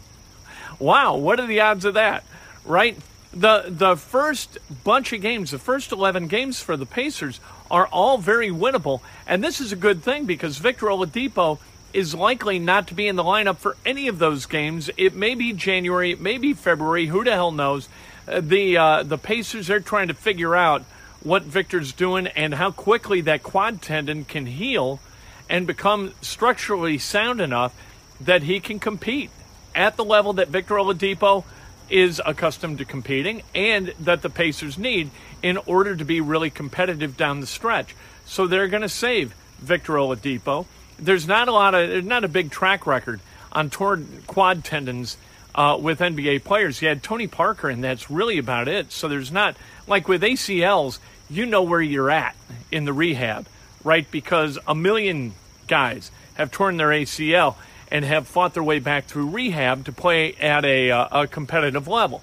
Wow, 0.80 1.16
what 1.16 1.40
are 1.40 1.48
the 1.48 1.62
odds 1.62 1.86
of 1.86 1.94
that? 1.94 2.24
Right? 2.66 2.98
The 3.32 3.66
the 3.68 3.96
first 3.98 4.58
bunch 4.84 5.12
of 5.12 5.22
games, 5.22 5.52
the 5.52 5.60
first 5.60 5.92
11 5.92 6.28
games 6.28 6.62
for 6.62 6.78
the 6.78 6.86
Pacers 6.86 7.40
are 7.70 7.88
all 7.88 8.18
very 8.18 8.50
winnable, 8.50 9.02
and 9.28 9.44
this 9.44 9.60
is 9.60 9.72
a 9.72 9.76
good 9.76 10.02
thing 10.02 10.26
because 10.26 10.58
Victor 10.58 10.88
Oladipo 10.88 11.60
is 11.94 12.14
likely 12.14 12.60
not 12.60 12.88
to 12.88 12.94
be 12.94 13.08
in 13.08 13.16
the 13.16 13.24
lineup 13.24 13.58
for 13.58 13.78
any 13.86 14.08
of 14.08 14.20
those 14.20 14.46
games. 14.46 14.90
It 14.98 15.16
may 15.16 15.36
be 15.36 15.54
January, 15.54 16.12
it 16.12 16.20
may 16.20 16.38
be 16.38 16.54
February, 16.54 17.08
who 17.08 17.24
the 17.24 17.32
hell 17.32 17.52
knows? 17.52 17.90
Uh, 18.28 18.42
the 18.42 18.78
uh, 18.78 19.04
the 19.04 19.18
Pacers 19.18 19.70
are 19.70 19.80
trying 19.80 20.08
to 20.08 20.14
figure 20.14 20.56
out 20.56 20.84
what 21.26 21.44
Victor's 21.44 21.92
doing 21.92 22.28
and 22.28 22.54
how 22.54 22.72
quickly 22.72 23.20
that 23.22 23.44
quad 23.44 23.82
tendon 23.82 24.24
can 24.24 24.46
heal 24.46 25.02
and 25.50 25.68
become 25.68 26.14
structurally 26.22 26.98
sound 26.98 27.42
enough 27.42 27.76
that 28.22 28.44
he 28.44 28.62
can 28.62 28.80
compete 28.80 29.30
at 29.76 29.98
the 29.98 30.06
level 30.06 30.32
that 30.32 30.48
Victor 30.48 30.76
Oladipo 30.76 31.44
is 31.90 32.22
accustomed 32.26 32.78
to 32.78 32.86
competing 32.86 33.44
and 33.54 33.94
that 34.00 34.22
the 34.22 34.30
Pacers 34.30 34.78
need 34.78 35.10
in 35.44 35.58
order 35.58 35.98
to 35.98 36.06
be 36.06 36.22
really 36.22 36.50
competitive 36.50 37.18
down 37.18 37.42
the 37.42 37.48
stretch. 37.48 37.94
So 38.26 38.48
they're 38.48 38.70
going 38.70 38.82
to 38.82 38.90
save 38.90 39.36
Victor 39.60 39.94
Oladipo 39.94 40.66
there's 40.98 41.28
not 41.28 41.48
a 41.48 41.52
lot 41.52 41.76
of 41.76 42.06
not 42.06 42.24
a 42.24 42.28
big 42.28 42.52
track 42.52 42.88
record 42.88 43.20
on 43.52 43.70
torn 43.70 44.24
quad 44.28 44.64
tendons 44.64 45.18
uh, 45.54 45.78
with 45.80 46.00
NBA 46.00 46.44
players. 46.44 46.82
You 46.82 46.90
had 46.90 47.04
Tony 47.04 47.28
Parker, 47.28 47.70
and 47.70 47.84
that's 47.84 48.10
really 48.12 48.38
about 48.38 48.68
it. 48.68 48.92
So 48.92 49.08
there's 49.08 49.32
not 49.32 49.56
like 49.88 50.08
with 50.08 50.22
ACLs, 50.22 51.00
you 51.30 51.46
know 51.46 51.64
where 51.64 51.82
you're 51.82 52.12
at 52.12 52.36
in 52.72 52.86
the 52.86 52.94
rehab, 52.94 53.48
right? 53.84 54.10
Because 54.10 54.58
a 54.68 54.76
million 54.76 55.34
guys 55.68 56.12
have 56.36 56.52
torn 56.52 56.78
their 56.78 56.90
ACL 56.90 57.56
and 57.92 58.04
have 58.06 58.28
fought 58.28 58.54
their 58.54 58.64
way 58.64 58.80
back 58.80 59.06
through 59.06 59.30
rehab 59.30 59.86
to 59.86 59.92
play 59.92 60.34
at 60.34 60.66
a, 60.66 60.92
uh, 60.92 61.24
a 61.24 61.28
competitive 61.28 61.88
level. 61.88 62.22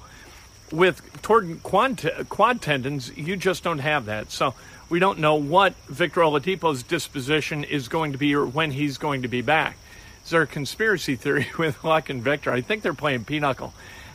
With 0.71 1.23
torn 1.23 1.61
quad, 1.61 2.27
quad 2.29 2.61
tendons, 2.63 3.17
you 3.17 3.37
just 3.37 3.63
don't 3.63 3.79
have 3.79 4.07
that. 4.07 4.31
So 4.31 4.55
we 4.89 4.99
don't 4.99 5.19
know 5.19 5.37
what 5.37 5.75
Victor 5.89 6.21
Oladipo's 6.21 6.83
disposition 6.83 7.65
is 7.65 7.89
going 7.89 8.13
to 8.13 8.19
be 8.19 8.35
or 8.35 8.47
when 8.47 8.71
he's 8.71 8.99
going 8.99 9.23
to 9.23 9.29
be 9.29 9.43
back. 9.43 9.77
Is 10.25 10.31
there 10.31 10.43
a 10.43 10.47
conspiracy 10.47 11.17
theory 11.17 11.49
with 11.59 11.83
Luck 11.85 12.11
and 12.11 12.23
Victor? 12.23 12.53
I 12.53 12.61
think 12.61 12.83
they're 12.83 12.95
playing 12.95 13.25
pinochle 13.25 13.73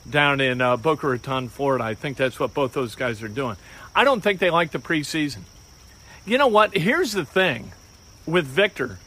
down 0.10 0.42
in 0.42 0.62
uh, 0.62 0.78
Boca 0.78 1.08
Raton, 1.08 1.50
Florida. 1.50 1.84
I 1.84 1.94
think 1.94 2.18
that's 2.18 2.40
what 2.40 2.54
both 2.54 2.74
those 2.74 2.96
guys 2.96 3.22
are 3.24 3.28
doing. 3.28 3.58
I 3.96 4.04
don't 4.04 4.22
think 4.22 4.40
they 4.40 4.50
like 4.50 4.72
the 4.72 4.80
preseason. 4.80 5.42
You 6.26 6.38
know 6.38 6.48
what? 6.48 6.76
Here's 6.76 7.14
the 7.14 7.26
thing 7.26 7.72
with 8.26 8.46
Victor. 8.46 9.00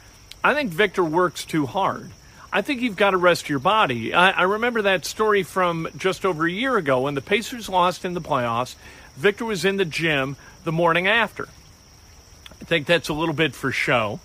I 0.42 0.54
think 0.54 0.71
Victor 0.71 1.04
works 1.04 1.45
too 1.45 1.66
hard. 1.66 2.11
I 2.52 2.62
think 2.62 2.80
you've 2.80 2.97
got 2.97 3.11
to 3.11 3.16
rest 3.16 3.49
your 3.49 3.59
body. 3.59 4.12
I, 4.12 4.30
I 4.30 4.42
remember 4.42 4.83
that 4.83 5.04
story 5.04 5.42
from 5.42 5.88
just 5.97 6.25
over 6.25 6.47
a 6.47 6.50
year 6.50 6.76
ago 6.76 7.02
when 7.02 7.14
the 7.14 7.21
Pacers 7.21 7.69
lost 7.69 8.04
in 8.04 8.14
the 8.14 8.21
playoffs. 8.21 8.75
Victor 9.16 9.45
was 9.45 9.64
in 9.64 9.76
the 9.76 9.85
gym 9.85 10.37
the 10.64 10.73
morning 10.73 11.07
after. 11.07 11.49
I 12.61 12.64
think 12.64 12.87
that's 12.87 13.09
a 13.09 13.14
little 13.14 13.35
bit 13.35 13.54
for 13.54 13.71
show. 13.71 14.19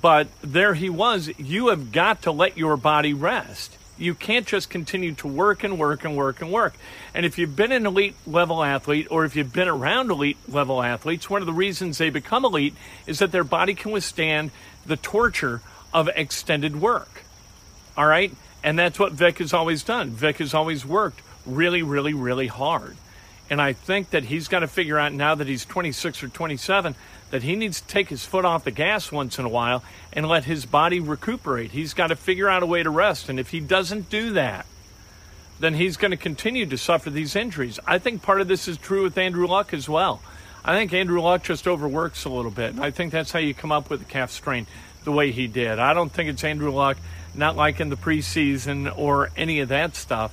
But 0.00 0.28
there 0.40 0.74
he 0.74 0.88
was. 0.88 1.30
You 1.38 1.68
have 1.68 1.92
got 1.92 2.22
to 2.22 2.32
let 2.32 2.56
your 2.56 2.76
body 2.76 3.12
rest. 3.12 3.76
You 3.96 4.14
can't 4.14 4.46
just 4.46 4.70
continue 4.70 5.14
to 5.14 5.28
work 5.28 5.62
and 5.62 5.78
work 5.78 6.04
and 6.04 6.16
work 6.16 6.40
and 6.40 6.50
work. 6.50 6.74
And 7.14 7.24
if 7.24 7.38
you've 7.38 7.54
been 7.54 7.72
an 7.72 7.86
elite 7.86 8.16
level 8.26 8.64
athlete 8.64 9.06
or 9.10 9.24
if 9.24 9.36
you've 9.36 9.52
been 9.52 9.68
around 9.68 10.10
elite 10.10 10.36
level 10.48 10.82
athletes, 10.82 11.30
one 11.30 11.42
of 11.42 11.46
the 11.46 11.52
reasons 11.52 11.98
they 11.98 12.10
become 12.10 12.44
elite 12.44 12.74
is 13.06 13.20
that 13.20 13.30
their 13.30 13.44
body 13.44 13.74
can 13.74 13.92
withstand 13.92 14.50
the 14.84 14.96
torture 14.96 15.62
of 15.92 16.08
extended 16.16 16.80
work. 16.80 17.22
All 17.96 18.06
right? 18.06 18.32
And 18.64 18.78
that's 18.78 18.98
what 18.98 19.12
Vic 19.12 19.38
has 19.38 19.52
always 19.52 19.84
done. 19.84 20.10
Vic 20.10 20.38
has 20.38 20.54
always 20.54 20.84
worked 20.84 21.20
really, 21.46 21.82
really, 21.82 22.14
really 22.14 22.48
hard. 22.48 22.96
And 23.50 23.60
I 23.60 23.74
think 23.74 24.10
that 24.10 24.24
he's 24.24 24.48
got 24.48 24.60
to 24.60 24.66
figure 24.66 24.98
out 24.98 25.12
now 25.12 25.34
that 25.34 25.46
he's 25.46 25.64
26 25.66 26.22
or 26.22 26.28
27 26.28 26.94
that 27.34 27.42
he 27.42 27.56
needs 27.56 27.80
to 27.80 27.86
take 27.88 28.10
his 28.10 28.24
foot 28.24 28.44
off 28.44 28.62
the 28.62 28.70
gas 28.70 29.10
once 29.10 29.40
in 29.40 29.44
a 29.44 29.48
while 29.48 29.82
and 30.12 30.28
let 30.28 30.44
his 30.44 30.66
body 30.66 31.00
recuperate. 31.00 31.72
He's 31.72 31.92
got 31.92 32.06
to 32.06 32.14
figure 32.14 32.48
out 32.48 32.62
a 32.62 32.66
way 32.66 32.84
to 32.84 32.90
rest. 32.90 33.28
And 33.28 33.40
if 33.40 33.50
he 33.50 33.58
doesn't 33.58 34.08
do 34.08 34.34
that, 34.34 34.66
then 35.58 35.74
he's 35.74 35.96
going 35.96 36.12
to 36.12 36.16
continue 36.16 36.64
to 36.64 36.78
suffer 36.78 37.10
these 37.10 37.34
injuries. 37.34 37.80
I 37.88 37.98
think 37.98 38.22
part 38.22 38.40
of 38.40 38.46
this 38.46 38.68
is 38.68 38.78
true 38.78 39.02
with 39.02 39.18
Andrew 39.18 39.48
Luck 39.48 39.74
as 39.74 39.88
well. 39.88 40.22
I 40.64 40.76
think 40.76 40.92
Andrew 40.92 41.20
Luck 41.20 41.42
just 41.42 41.66
overworks 41.66 42.24
a 42.24 42.28
little 42.28 42.52
bit. 42.52 42.78
I 42.78 42.92
think 42.92 43.10
that's 43.10 43.32
how 43.32 43.40
you 43.40 43.52
come 43.52 43.72
up 43.72 43.90
with 43.90 44.02
a 44.02 44.04
calf 44.04 44.30
strain 44.30 44.68
the 45.02 45.10
way 45.10 45.32
he 45.32 45.48
did. 45.48 45.80
I 45.80 45.92
don't 45.92 46.12
think 46.12 46.30
it's 46.30 46.44
Andrew 46.44 46.70
Luck 46.70 46.98
not 47.34 47.56
liking 47.56 47.88
the 47.88 47.96
preseason 47.96 48.96
or 48.96 49.30
any 49.36 49.58
of 49.58 49.70
that 49.70 49.96
stuff. 49.96 50.32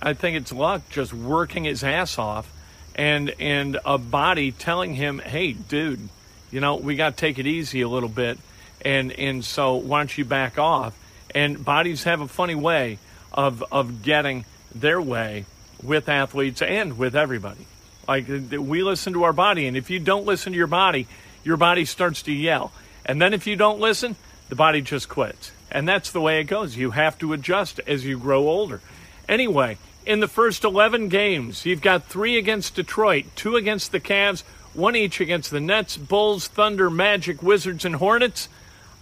I 0.00 0.14
think 0.14 0.36
it's 0.36 0.52
Luck 0.52 0.88
just 0.90 1.12
working 1.12 1.64
his 1.64 1.82
ass 1.82 2.20
off 2.20 2.52
and 2.94 3.34
and 3.40 3.78
a 3.84 3.98
body 3.98 4.52
telling 4.52 4.94
him, 4.94 5.18
"Hey, 5.18 5.52
dude, 5.52 6.08
you 6.50 6.60
know, 6.60 6.76
we 6.76 6.96
got 6.96 7.10
to 7.10 7.16
take 7.16 7.38
it 7.38 7.46
easy 7.46 7.82
a 7.82 7.88
little 7.88 8.08
bit. 8.08 8.38
And, 8.84 9.12
and 9.12 9.44
so 9.44 9.76
why 9.76 10.00
don't 10.00 10.16
you 10.16 10.24
back 10.24 10.58
off? 10.58 10.96
And 11.34 11.64
bodies 11.64 12.04
have 12.04 12.20
a 12.20 12.28
funny 12.28 12.54
way 12.54 12.98
of, 13.32 13.64
of 13.72 14.02
getting 14.02 14.44
their 14.74 15.00
way 15.00 15.44
with 15.82 16.08
athletes 16.08 16.62
and 16.62 16.98
with 16.98 17.16
everybody. 17.16 17.66
Like 18.06 18.26
we 18.28 18.82
listen 18.82 19.12
to 19.14 19.24
our 19.24 19.32
body, 19.32 19.66
and 19.66 19.76
if 19.76 19.90
you 19.90 19.98
don't 19.98 20.24
listen 20.24 20.52
to 20.52 20.56
your 20.56 20.68
body, 20.68 21.08
your 21.42 21.56
body 21.56 21.84
starts 21.84 22.22
to 22.22 22.32
yell. 22.32 22.72
And 23.04 23.20
then 23.20 23.34
if 23.34 23.46
you 23.46 23.56
don't 23.56 23.80
listen, 23.80 24.16
the 24.48 24.54
body 24.54 24.80
just 24.80 25.08
quits. 25.08 25.50
And 25.70 25.88
that's 25.88 26.12
the 26.12 26.20
way 26.20 26.40
it 26.40 26.44
goes. 26.44 26.76
You 26.76 26.92
have 26.92 27.18
to 27.18 27.32
adjust 27.32 27.80
as 27.86 28.04
you 28.04 28.18
grow 28.18 28.48
older. 28.48 28.80
Anyway, 29.28 29.78
in 30.04 30.20
the 30.20 30.28
first 30.28 30.62
11 30.62 31.08
games, 31.08 31.66
you've 31.66 31.80
got 31.80 32.04
three 32.04 32.38
against 32.38 32.76
Detroit, 32.76 33.24
two 33.34 33.56
against 33.56 33.90
the 33.90 34.00
Cavs, 34.00 34.44
one 34.76 34.96
each 34.96 35.20
against 35.20 35.50
the 35.50 35.60
Nets, 35.60 35.96
Bulls, 35.96 36.48
Thunder, 36.48 36.90
Magic, 36.90 37.42
Wizards, 37.42 37.84
and 37.84 37.96
Hornets. 37.96 38.48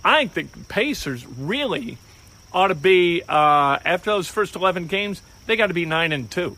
I 0.04 0.26
think 0.26 0.52
the 0.52 0.64
Pacers 0.64 1.26
really 1.26 1.99
ought 2.52 2.69
to 2.69 2.75
be 2.75 3.23
uh, 3.28 3.78
after 3.85 4.11
those 4.11 4.28
first 4.28 4.54
11 4.54 4.87
games. 4.87 5.23
They 5.47 5.57
got 5.57 5.66
to 5.66 5.75
be 5.75 5.87
nine 5.87 6.12
and 6.12 6.31
two. 6.31 6.57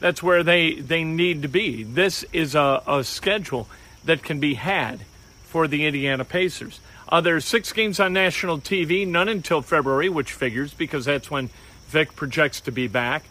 That's 0.00 0.22
where 0.22 0.42
they 0.42 0.74
they 0.74 1.04
need 1.04 1.42
to 1.42 1.48
be. 1.48 1.84
This 1.84 2.24
is 2.32 2.54
a, 2.54 2.82
a 2.86 3.04
schedule 3.04 3.68
that 4.04 4.22
can 4.22 4.40
be 4.40 4.54
had 4.54 5.00
for 5.44 5.68
the 5.68 5.86
Indiana 5.86 6.24
Pacers. 6.24 6.80
Uh, 7.08 7.20
there 7.20 7.36
are 7.36 7.40
six 7.40 7.72
games 7.72 8.00
on 8.00 8.12
national 8.12 8.58
TV, 8.58 9.06
none 9.06 9.28
until 9.28 9.62
February, 9.62 10.08
which 10.08 10.32
figures 10.32 10.74
because 10.74 11.04
that's 11.04 11.30
when 11.30 11.50
Vic 11.88 12.16
projects 12.16 12.62
to 12.62 12.72
be 12.72 12.88
back. 12.88 13.22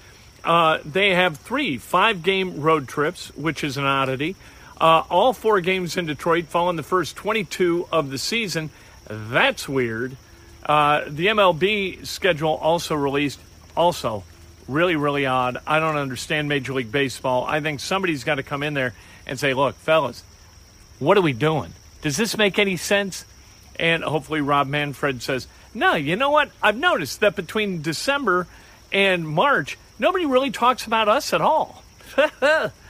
Uh, 0.46 0.80
they 0.86 1.14
have 1.14 1.38
three 1.38 1.78
five 1.78 2.24
game 2.24 2.62
road 2.62 2.88
trips, 2.88 3.36
which 3.36 3.64
is 3.64 3.78
an 3.78 3.84
oddity. 3.84 4.36
Uh, 4.82 5.04
all 5.12 5.32
four 5.32 5.62
games 5.62 5.96
in 5.96 6.08
Detroit 6.08 6.48
fall 6.48 6.72
in 6.72 6.76
the 6.76 6.82
first 6.82 7.16
22 7.16 7.88
of 7.92 8.10
the 8.10 8.18
season. 8.18 8.72
That's 9.08 9.70
weird. 9.70 10.18
Uh, 10.66 11.04
the 11.08 11.28
MLB 11.28 12.04
schedule 12.04 12.56
also 12.56 12.96
released, 12.96 13.40
also 13.78 14.24
really, 14.68 14.96
really 14.96 15.28
odd. 15.28 15.60
I 15.68 15.80
don't 15.80 15.98
understand 15.98 16.50
Major 16.50 16.74
League 16.74 16.92
Baseball. 16.92 17.46
I 17.46 17.62
think 17.62 17.80
somebody's 17.80 18.24
got 18.24 18.36
to 18.36 18.44
come 18.44 18.64
in 18.64 18.74
there 18.74 18.96
and 19.28 19.40
say, 19.40 19.54
look, 19.54 19.76
fellas, 19.76 20.24
what 20.98 21.16
are 21.16 21.22
we 21.22 21.34
doing? 21.34 21.74
Does 22.02 22.18
this 22.18 22.36
make 22.36 22.58
any 22.58 22.76
sense? 22.76 23.24
And 23.80 24.04
hopefully 24.04 24.42
Rob 24.42 24.68
Manfred 24.68 25.22
says, 25.22 25.46
no, 25.76 25.94
you 25.94 26.16
know 26.16 26.32
what? 26.32 26.50
I've 26.62 26.78
noticed 26.78 27.20
that 27.20 27.36
between 27.36 27.84
December 27.84 28.48
and 28.92 29.30
March, 29.30 29.78
nobody 30.00 30.26
really 30.26 30.50
talks 30.50 30.88
about 30.88 31.08
us 31.08 31.34
at 31.34 31.42
all. 31.42 31.84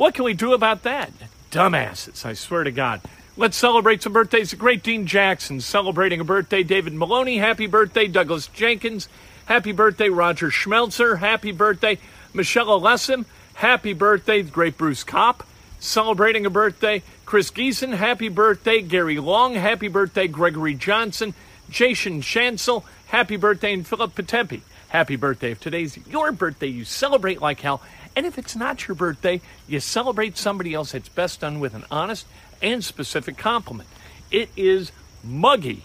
What 0.00 0.14
can 0.14 0.24
we 0.24 0.32
do 0.32 0.54
about 0.54 0.84
that? 0.84 1.12
Dumbasses, 1.50 2.24
I 2.24 2.32
swear 2.32 2.64
to 2.64 2.70
God. 2.70 3.02
Let's 3.36 3.58
celebrate 3.58 4.02
some 4.02 4.14
birthdays. 4.14 4.48
The 4.48 4.56
great 4.56 4.82
Dean 4.82 5.06
Jackson 5.06 5.60
celebrating 5.60 6.20
a 6.20 6.24
birthday. 6.24 6.62
David 6.62 6.94
Maloney, 6.94 7.36
happy 7.36 7.66
birthday. 7.66 8.06
Douglas 8.06 8.46
Jenkins, 8.46 9.10
happy 9.44 9.72
birthday. 9.72 10.08
Roger 10.08 10.48
Schmelzer, 10.48 11.18
happy 11.18 11.52
birthday. 11.52 11.98
Michelle 12.32 12.68
Alessim, 12.68 13.26
happy 13.52 13.92
birthday. 13.92 14.40
The 14.40 14.50
great 14.50 14.78
Bruce 14.78 15.04
Kopp, 15.04 15.46
celebrating 15.80 16.46
a 16.46 16.50
birthday. 16.50 17.02
Chris 17.26 17.50
Geeson, 17.50 17.92
happy 17.94 18.30
birthday. 18.30 18.80
Gary 18.80 19.18
Long, 19.18 19.54
happy 19.54 19.88
birthday. 19.88 20.28
Gregory 20.28 20.72
Johnson, 20.72 21.34
Jason 21.68 22.22
Chancel, 22.22 22.86
happy 23.08 23.36
birthday. 23.36 23.74
And 23.74 23.86
Philip 23.86 24.14
Patempi, 24.14 24.62
happy 24.88 25.16
birthday. 25.16 25.50
If 25.50 25.60
today's 25.60 25.98
your 26.08 26.32
birthday, 26.32 26.68
you 26.68 26.86
celebrate 26.86 27.42
like 27.42 27.60
hell. 27.60 27.82
And 28.20 28.26
if 28.26 28.36
it's 28.36 28.54
not 28.54 28.86
your 28.86 28.94
birthday, 28.96 29.40
you 29.66 29.80
celebrate 29.80 30.36
somebody 30.36 30.74
else. 30.74 30.92
It's 30.92 31.08
best 31.08 31.40
done 31.40 31.58
with 31.58 31.72
an 31.72 31.84
honest 31.90 32.26
and 32.60 32.84
specific 32.84 33.38
compliment. 33.38 33.88
It 34.30 34.50
is 34.58 34.92
muggy 35.24 35.84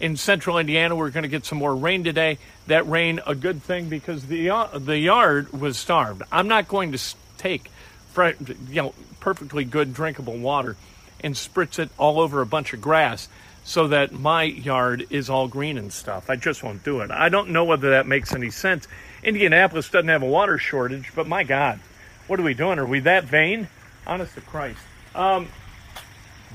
in 0.00 0.16
central 0.16 0.58
Indiana. 0.58 0.96
We're 0.96 1.10
going 1.10 1.22
to 1.22 1.28
get 1.28 1.44
some 1.44 1.58
more 1.58 1.76
rain 1.76 2.02
today. 2.02 2.38
That 2.66 2.88
rain, 2.88 3.20
a 3.28 3.36
good 3.36 3.62
thing 3.62 3.88
because 3.88 4.26
the 4.26 4.50
uh, 4.50 4.76
the 4.76 4.98
yard 4.98 5.52
was 5.52 5.78
starved. 5.78 6.24
I'm 6.32 6.48
not 6.48 6.66
going 6.66 6.90
to 6.90 7.14
take, 7.36 7.70
you 8.16 8.82
know, 8.82 8.92
perfectly 9.20 9.62
good 9.62 9.94
drinkable 9.94 10.36
water 10.36 10.74
and 11.20 11.36
spritz 11.36 11.78
it 11.78 11.90
all 11.96 12.18
over 12.18 12.40
a 12.40 12.46
bunch 12.46 12.72
of 12.72 12.80
grass 12.80 13.28
so 13.62 13.86
that 13.86 14.10
my 14.10 14.42
yard 14.42 15.06
is 15.10 15.30
all 15.30 15.46
green 15.46 15.78
and 15.78 15.92
stuff. 15.92 16.28
I 16.28 16.34
just 16.34 16.64
won't 16.64 16.82
do 16.82 17.02
it. 17.02 17.12
I 17.12 17.28
don't 17.28 17.50
know 17.50 17.62
whether 17.62 17.90
that 17.90 18.08
makes 18.08 18.34
any 18.34 18.50
sense. 18.50 18.88
Indianapolis 19.22 19.90
doesn't 19.90 20.08
have 20.08 20.22
a 20.22 20.26
water 20.26 20.58
shortage, 20.58 21.12
but 21.14 21.26
my 21.26 21.44
God, 21.44 21.80
what 22.26 22.38
are 22.38 22.42
we 22.44 22.54
doing? 22.54 22.78
Are 22.78 22.86
we 22.86 23.00
that 23.00 23.24
vain? 23.24 23.68
Honest 24.06 24.34
to 24.34 24.40
Christ. 24.40 24.80
Um, 25.14 25.48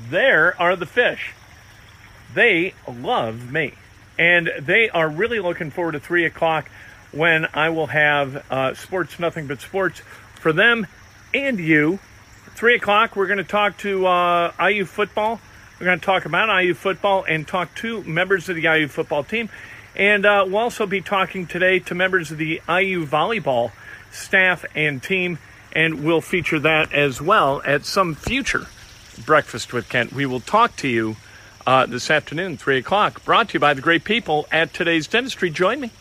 there 0.10 0.60
are 0.62 0.76
the 0.76 0.86
fish 0.86 1.34
they 2.34 2.74
love 2.88 3.52
me. 3.52 3.74
And 4.18 4.52
they 4.60 4.90
are 4.90 5.10
really 5.10 5.40
looking 5.40 5.72
forward 5.72 5.94
to 5.94 6.00
3 6.00 6.26
o'clock 6.26 6.70
when 7.12 7.48
I 7.54 7.70
will 7.70 7.88
have 7.88 8.44
uh, 8.52 8.74
Sports 8.76 9.20
Nothing 9.20 9.48
But 9.48 9.62
Sports 9.62 10.02
for 10.36 10.54
them 10.54 10.88
and 11.34 11.60
you. 11.60 12.00
3 12.56 12.76
o'clock, 12.76 13.16
we're 13.16 13.28
going 13.28 13.38
to 13.38 13.44
talk 13.44 13.78
to 13.80 14.06
uh, 14.06 14.52
IU 14.60 14.86
football. 14.86 15.40
We're 15.80 15.86
going 15.88 16.00
to 16.00 16.06
talk 16.06 16.26
about 16.26 16.64
IU 16.64 16.74
football 16.76 17.26
and 17.28 17.48
talk 17.48 17.74
to 17.76 18.04
members 18.04 18.50
of 18.50 18.56
the 18.56 18.64
IU 18.64 18.88
football 18.88 19.24
team. 19.24 19.50
And 19.96 20.26
uh, 20.26 20.46
we'll 20.48 20.58
also 20.58 20.86
be 20.86 21.02
talking 21.02 21.46
today 21.46 21.80
to 21.80 21.96
members 21.96 22.32
of 22.32 22.38
the 22.38 22.62
IU 22.68 23.06
volleyball 23.06 23.72
staff 24.12 24.66
and 24.76 25.02
team. 25.02 25.40
And 25.72 26.04
we'll 26.04 26.22
feature 26.22 26.60
that 26.60 26.94
as 26.94 27.22
well 27.22 27.62
at 27.66 27.86
some 27.86 28.16
future 28.16 28.68
Breakfast 29.26 29.74
with 29.74 29.90
Kent. 29.90 30.14
We 30.14 30.26
will 30.26 30.40
talk 30.40 30.76
to 30.78 30.88
you 30.88 31.16
uh, 31.66 31.86
this 31.86 32.10
afternoon, 32.10 32.58
3 32.58 32.78
o'clock. 32.78 33.24
Brought 33.24 33.50
to 33.50 33.54
you 33.56 33.60
by 33.60 33.74
the 33.74 33.82
great 33.82 34.04
people 34.04 34.48
at 34.52 34.74
today's 34.74 35.08
dentistry. 35.08 35.50
Join 35.50 35.80
me. 35.80 35.92